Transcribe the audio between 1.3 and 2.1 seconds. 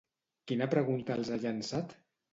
ha llençat?